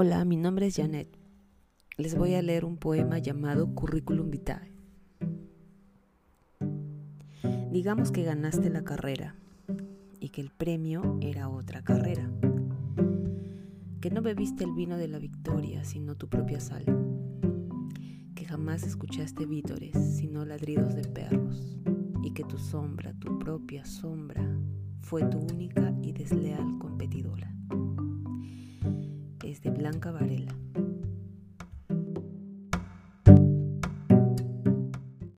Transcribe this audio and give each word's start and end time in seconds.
Hola, 0.00 0.24
mi 0.24 0.36
nombre 0.36 0.68
es 0.68 0.76
Janet. 0.76 1.08
Les 1.96 2.14
voy 2.14 2.34
a 2.34 2.40
leer 2.40 2.64
un 2.64 2.76
poema 2.76 3.18
llamado 3.18 3.74
Curriculum 3.74 4.30
Vitae. 4.30 4.72
Digamos 7.72 8.12
que 8.12 8.22
ganaste 8.22 8.70
la 8.70 8.84
carrera 8.84 9.34
y 10.20 10.28
que 10.28 10.40
el 10.40 10.50
premio 10.50 11.18
era 11.20 11.48
otra 11.48 11.82
carrera. 11.82 12.30
Que 14.00 14.12
no 14.12 14.22
bebiste 14.22 14.62
el 14.62 14.72
vino 14.72 14.96
de 14.98 15.08
la 15.08 15.18
victoria, 15.18 15.82
sino 15.82 16.14
tu 16.14 16.28
propia 16.28 16.60
sal. 16.60 16.84
Que 18.36 18.44
jamás 18.44 18.84
escuchaste 18.84 19.46
vítores, 19.46 19.96
sino 20.16 20.44
ladridos 20.44 20.94
de 20.94 21.08
perros. 21.08 21.76
Y 22.22 22.34
que 22.34 22.44
tu 22.44 22.56
sombra, 22.56 23.14
tu 23.14 23.36
propia 23.40 23.84
sombra, 23.84 24.48
fue 25.00 25.24
tu 25.24 25.38
única 25.38 25.92
y 26.02 26.12
desleal. 26.12 26.87
Es 29.48 29.62
de 29.62 29.70
Blanca 29.70 30.10
Varela. 30.10 30.54